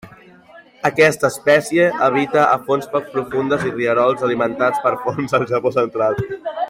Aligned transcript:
Aquesta 0.89 1.29
espècie 1.33 1.85
habita 2.05 2.45
a 2.45 2.55
fonts 2.69 2.89
poc 2.95 3.11
profundes 3.17 3.67
i 3.67 3.75
rierols 3.77 4.25
alimentats 4.29 4.83
per 4.87 4.95
fonts 5.05 5.37
al 5.41 5.47
Japó 5.53 5.75
central. 5.77 6.19